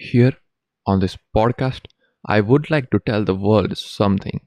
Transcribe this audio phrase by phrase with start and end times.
[0.00, 0.34] Here
[0.86, 1.86] on this podcast,
[2.24, 4.40] I would like to tell the world something.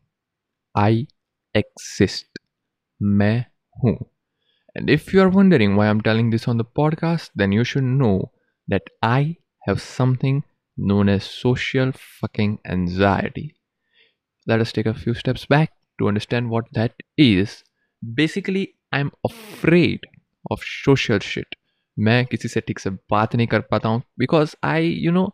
[0.74, 1.08] I
[1.54, 2.40] exist.
[3.02, 3.46] मैं
[3.84, 3.98] हूँ.
[4.76, 7.84] And if you are wondering why I'm telling this on the podcast, then you should
[7.84, 8.32] know
[8.70, 9.36] that I
[9.68, 10.44] have something
[10.78, 13.56] known as social fucking anxiety.
[14.48, 17.64] Let us take a few steps back to understand what that is.
[18.16, 20.00] Basically, I'm afraid
[20.50, 21.56] of social shit.
[21.99, 25.27] मैं किसी से ठीक से बात नहीं कर पाता हूँ because I you know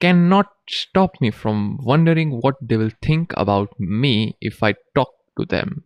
[0.00, 0.46] can not
[0.78, 3.70] stop me from wondering what they will think about
[4.02, 4.14] me
[4.50, 5.80] if I talk to them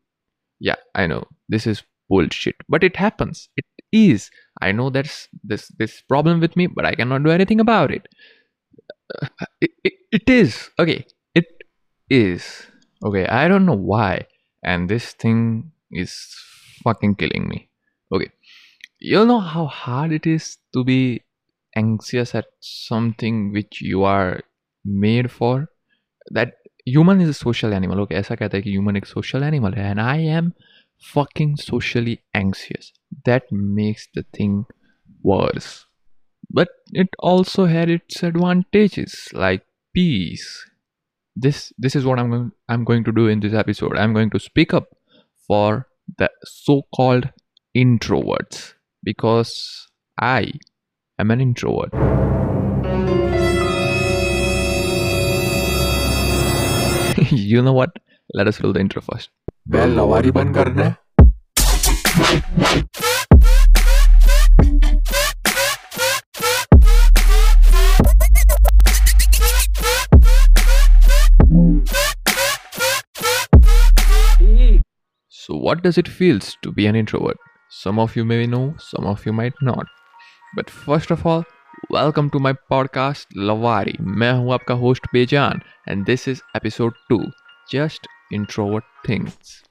[0.69, 1.79] yeah i know this is
[2.11, 3.65] bullshit but it happens it
[3.99, 5.15] is i know there's
[5.53, 8.09] this this problem with me but i cannot do anything about it
[9.13, 9.27] Uh,
[9.61, 11.49] it, it, it is okay it
[12.09, 12.45] is
[13.03, 14.25] okay i don't know why
[14.63, 16.13] and this thing is
[16.85, 17.59] fucking killing me
[18.15, 18.29] okay
[19.05, 21.23] you know how hard it is to be
[21.77, 24.41] anxious at something which you are
[24.85, 25.69] made for
[26.31, 29.75] that human is a social animal okay ऐसा कहता है कि human एक social animal
[29.75, 30.53] है and I am
[31.13, 32.93] fucking socially anxious
[33.25, 34.65] that makes the thing
[35.23, 35.87] worse
[36.59, 40.49] but it also had its advantages like peace
[41.37, 44.31] this this is what I'm going I'm going to do in this episode I'm going
[44.31, 44.89] to speak up
[45.47, 45.87] for
[46.19, 47.31] the so-called
[47.77, 48.75] introverts
[49.06, 49.88] because
[50.20, 50.52] I
[51.20, 51.94] am an introvert.
[57.32, 57.92] you know what?
[58.34, 59.30] Let us fill the intro first.
[75.30, 77.38] So what does it feels to be an introvert?
[77.75, 79.87] Some of you may know, some of you might not.
[80.57, 81.45] But first of all,
[81.91, 84.01] welcome to my podcast Lavari.
[84.01, 87.21] मैं हूँ आपका host बेजान and this is episode 2,
[87.71, 89.63] just introvert things.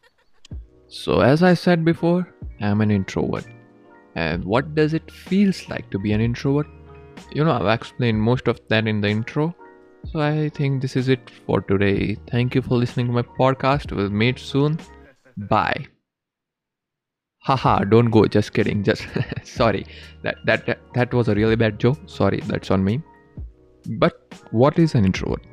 [0.88, 2.28] So as I said before,
[2.62, 3.46] I'm an introvert.
[4.16, 6.68] And what does it feels like to be an introvert?
[7.34, 9.54] You know, I've explained most of that in the intro.
[10.06, 12.18] So I think this is it for today.
[12.32, 13.92] Thank you for listening to my podcast.
[13.92, 14.80] We'll meet soon.
[15.38, 15.88] Bye.
[17.44, 18.26] Haha, don't go.
[18.26, 18.84] Just kidding.
[18.84, 19.08] Just
[19.44, 19.86] sorry.
[20.24, 21.98] That, that that that was a really bad joke.
[22.06, 23.02] Sorry, that's on me.
[23.98, 24.20] But
[24.52, 25.46] what is an introvert?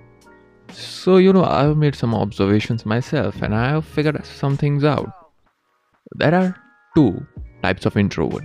[0.73, 5.09] So you know, I've made some observations myself, and I have figured some things out.
[6.17, 6.57] There are
[6.97, 7.25] two
[7.63, 8.45] types of introvert.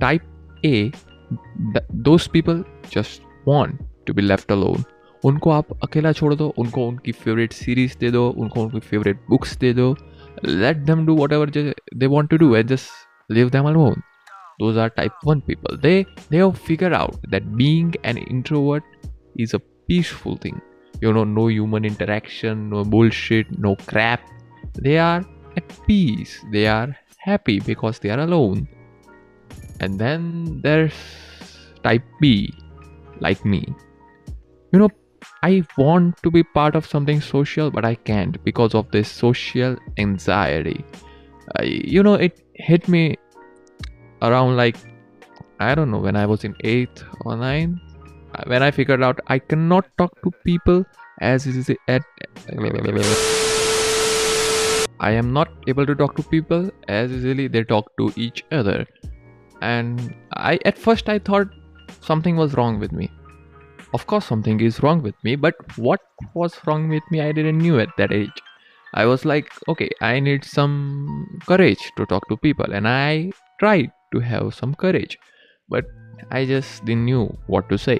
[0.00, 0.22] Type
[0.64, 4.84] A, th- those people just want to be left alone.
[5.24, 9.56] उनको आप अकेला छोड़ दो उनको उनकी favourite series दे दो उनको उनकी फेवरेट बुक्स
[9.58, 9.86] दे दो
[10.41, 12.91] let them do whatever they want to do and just
[13.29, 14.01] leave them alone.
[14.59, 15.77] Those are type 1 people.
[15.77, 18.83] They they have figured out that being an introvert
[19.37, 20.61] is a peaceful thing.
[21.01, 24.21] You know no human interaction no bullshit no crap.
[24.75, 25.25] They are
[25.57, 26.39] at peace.
[26.51, 28.67] They are happy because they are alone.
[29.79, 30.93] And then there's
[31.83, 32.53] type b
[33.19, 33.67] like me.
[34.71, 34.89] You know
[35.43, 39.75] I want to be part of something social, but I can't because of this social
[39.97, 40.83] anxiety.
[41.57, 43.15] I, you know, it hit me
[44.21, 44.77] around like
[45.59, 47.79] I don't know when I was in eighth or ninth.
[48.35, 50.85] uh, When I figured out I cannot talk to people
[51.21, 52.03] as is at.
[54.99, 58.85] I am not able to talk to people as easily they talk to each other,
[59.61, 61.47] and I at first I thought
[62.01, 63.11] something was wrong with me
[63.93, 66.01] of course something is wrong with me but what
[66.33, 68.41] was wrong with me i didn't knew at that age.
[68.95, 73.91] I was like okay i need some courage to talk to people and i tried
[74.13, 75.17] to have some courage
[75.67, 75.85] but
[76.31, 77.99] i just didn't knew what to say.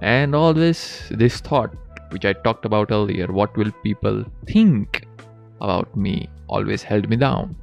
[0.00, 1.74] And always this thought
[2.10, 5.06] which i talked about earlier what will people think
[5.60, 7.56] about me always held me down.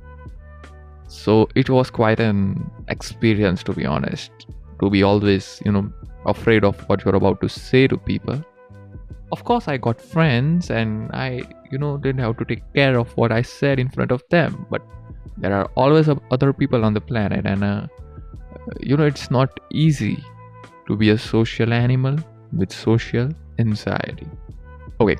[1.08, 4.31] So it was quite an experience to be honest
[4.81, 5.91] to be always you know
[6.25, 8.44] afraid of what you're about to say to people.
[9.32, 11.41] Of course i got friends and i
[11.72, 14.66] you know didn't have to take care of what i said in front of them.
[14.70, 14.82] But
[15.38, 17.88] there are always other people on the planet and uh,
[18.79, 20.23] you know it's not easy
[20.88, 22.17] to be a social animal
[22.53, 23.29] with social
[23.59, 24.28] anxiety.
[25.02, 25.17] Okay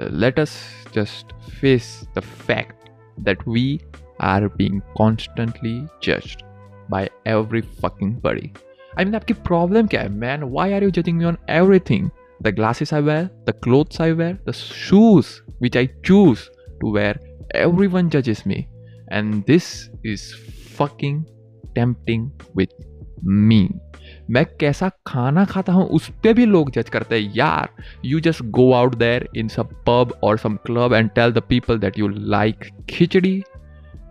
[0.00, 0.52] uh, let us
[0.92, 3.80] just face the fact that we
[4.20, 6.44] are being constantly judged
[6.88, 8.52] by every fucking buddy
[8.98, 10.08] I mean आपकी problem क्या है?
[10.08, 12.10] Man why are you judging me on every thing
[12.42, 15.26] the glasses I wear the clothes I wear the shoes
[15.62, 16.40] which I choose
[16.80, 17.20] to wear
[17.56, 18.66] every one जजेस me
[19.12, 20.22] and this is
[20.78, 21.24] fucking
[21.74, 22.66] tempting with
[23.24, 23.68] me
[24.30, 27.68] मैं कैसा खाना खाता हूँ उस पर भी लोग जज करते हैं। यार
[28.04, 31.78] you just go out there in some pub और some club and tell the people
[31.78, 33.42] that you like khichdi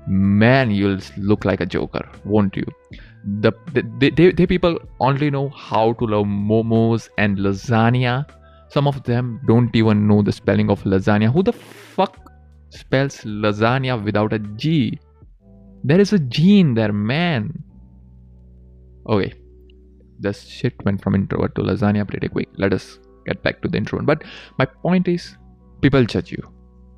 [0.09, 2.63] man you look like a joker won't you
[3.23, 8.25] the they, they, they people only know how to love momos and lasagna.
[8.69, 11.31] Some of them don't even know the spelling of lasagna.
[11.31, 12.17] Who the fuck
[12.69, 14.99] spells lasagna without a g?
[15.83, 17.63] There is a g in there man.
[19.07, 19.33] Okay.
[20.19, 22.49] The shit went from introvert to lasagna pretty quick.
[22.57, 24.23] Let us get back to the introvert but
[24.57, 25.37] my point is
[25.81, 26.43] people judge you.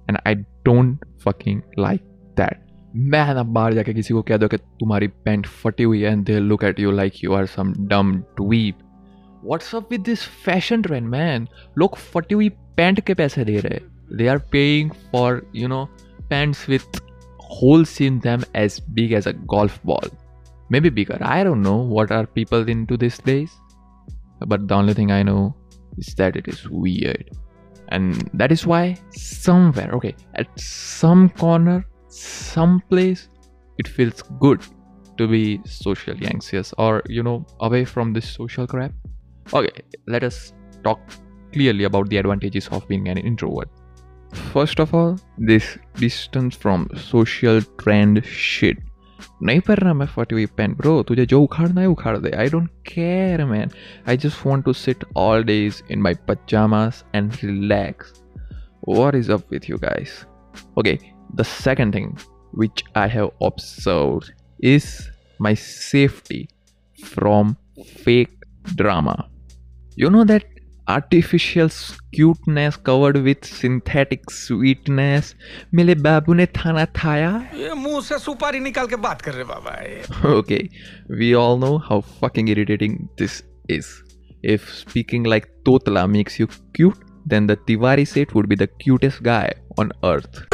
[0.08, 0.36] And i
[0.66, 2.04] don't fucking like
[2.36, 2.62] that
[2.95, 6.25] मैं ना बाहर जाके किसी को कह दो कि तुम्हारी पेंट फटी हुई है and
[6.25, 8.78] they look at you like you are some dumb tweep
[9.45, 11.48] what's up with this fashion trend man
[11.78, 13.80] लोग फटी हुई पैंट के पैसे दे रहे
[14.18, 15.84] they are paying for you know
[16.30, 17.01] pants with
[17.51, 20.10] holes in them as big as a golf ball
[20.80, 23.57] maybe bigger I don't know what are people into this place
[24.48, 25.54] but the only thing I know
[26.00, 27.25] is that it is weed
[27.94, 33.30] and that is why somewhere okay at some corner someplace
[33.77, 34.62] it feels good
[35.18, 38.92] to be socially anxious or you know away from this social crap.
[39.54, 41.00] Okay let us talk
[41.54, 43.69] clearly about the advantages of being an introvert.
[44.31, 48.77] First of all this distance from social trend shit.
[49.42, 52.71] નહીં પહેરના મેં forty વી પેન bro તુજે જો ઉખાડના એ ઉખાડ દે I don't
[52.83, 53.69] care man
[54.07, 57.33] I just want to sit all days in my pyjamas and
[61.35, 62.17] the second thing
[62.62, 64.32] which i have observed
[64.75, 64.87] is
[65.40, 66.49] my safety
[67.05, 67.56] from
[68.05, 69.17] fake drama
[69.96, 70.46] you know that
[70.88, 71.69] artificial
[72.14, 75.35] cuteness covered with synthetic sweetness
[75.75, 79.75] मेरे बाबू ने थाना थाया ये मुंह से सुपारी निकाल के बात कर रहे बाबा
[79.82, 80.02] ये।
[80.38, 80.62] okay,
[81.20, 83.43] we all know how fucking irritating this
[83.79, 83.90] is.
[84.43, 86.49] If speaking like Totla makes you
[86.79, 90.51] cute, then the Tiwari set would be the cutest guy on earth.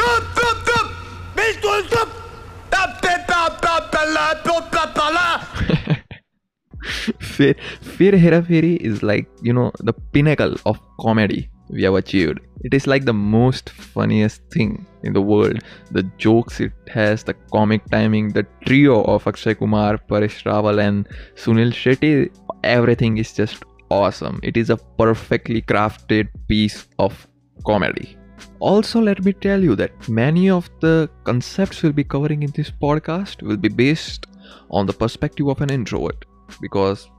[7.20, 12.40] Phir, Hera is like, you know, the pinnacle of comedy we have achieved.
[12.62, 15.60] It is like the most funniest thing in the world.
[15.92, 21.08] The jokes it has, the comic timing, the trio of Akshay Kumar, Paresh Rawal, and
[21.36, 22.30] Sunil Shetty,
[22.64, 24.40] everything is just awesome.
[24.44, 27.28] It is a perfectly crafted piece of
[27.66, 28.19] comedy.
[28.60, 32.72] Also, let me tell you that many of the concepts we'll be covering in this
[32.72, 34.26] podcast will be based
[34.70, 36.26] on the perspective of an introvert
[36.62, 37.10] because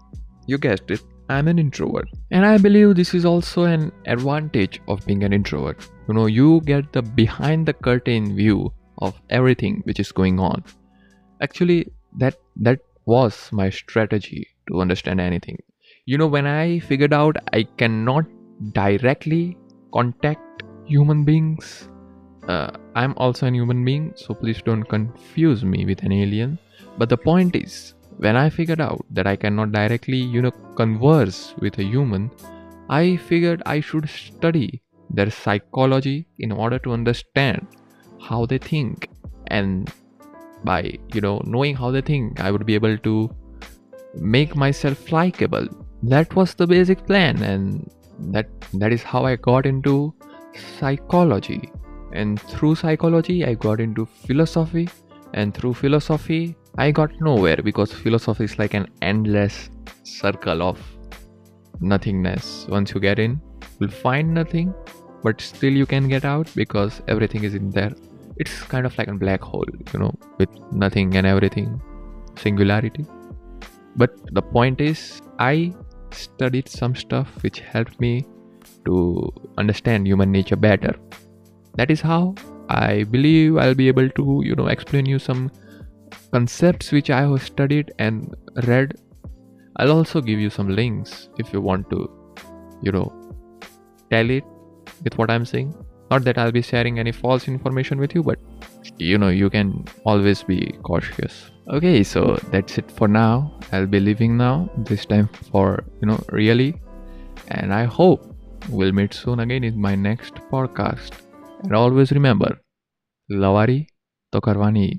[0.47, 2.09] you guessed it, I'm an introvert.
[2.31, 5.89] And I believe this is also an advantage of being an introvert.
[6.09, 10.65] You know, you get the behind the curtain view of everything which is going on.
[11.41, 15.59] Actually, that that was my strategy to understand anything.
[16.05, 18.27] You know, when I figured out I cannot
[18.73, 19.57] directly
[19.95, 20.50] contact
[20.91, 21.89] human beings,
[22.49, 26.59] uh, I'm also an human being, so please don't confuse me with an alien.
[26.99, 30.51] But the point is, when I figured out that I cannot directly, you know,
[30.81, 32.31] converse with a human,
[32.89, 37.67] I figured I should study their psychology in order to understand
[38.21, 39.09] how they think.
[39.47, 39.93] And
[40.65, 43.31] by, you know, knowing how they think, I would be able to
[44.15, 45.69] make myself likable.
[46.03, 47.91] That was the basic plan, and
[48.35, 50.15] that that is how I got into
[50.79, 51.71] psychology.
[52.13, 54.89] And through psychology, I got into philosophy,
[55.35, 59.71] and through philosophy, I got nowhere because philosophy is like an endless
[60.03, 60.81] circle of
[61.81, 62.67] nothingness.
[62.69, 63.41] Once you get in,
[63.79, 64.75] you'll find nothing,
[65.23, 67.93] but still you can get out because everything is in there.
[68.37, 71.81] It's kind of like a black hole, you know, with nothing and everything,
[72.37, 73.05] singularity.
[73.97, 75.73] But the point is, I
[76.11, 78.27] studied some stuff which helped me
[78.85, 80.95] to understand human nature better.
[81.77, 82.35] That is how
[82.69, 85.51] I believe I'll be able to, you know, explain you some
[86.33, 88.35] concepts which I have studied and
[88.67, 88.95] read.
[89.77, 92.11] I'll also give you some links if you want to,
[92.83, 93.13] you know,
[94.11, 94.45] tell it
[95.03, 95.75] with what I'm saying.
[96.11, 98.39] Not that I'll be sharing any false information with you, but
[98.99, 101.51] you know, you can always be cautious.
[101.69, 103.53] Okay, so that's it for now.
[103.73, 106.81] I'll be leaving now, this time for, you know, really.
[107.49, 108.30] And I hope
[108.69, 111.13] We'll meet soon again in my next podcast.
[111.63, 112.61] And always remember,
[113.31, 113.87] lavari
[114.33, 114.99] to karvani